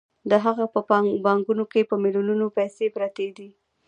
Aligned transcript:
د 0.29 0.33
هغه 0.45 0.65
په 0.73 0.79
بانکونو 1.27 1.63
کې 1.71 1.81
په 1.89 1.95
میلیونونو 2.03 2.45
پیسې 2.57 2.85
پرتې 2.95 3.27
دي 3.37 3.49